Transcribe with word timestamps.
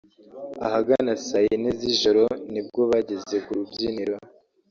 Ahagana 0.65 1.11
saa 1.25 1.43
yine 1.47 1.69
z’ijoro 1.79 2.23
nibwo 2.51 2.81
bageze 2.91 3.35
ku 3.45 3.51
rubyiniro 3.57 4.15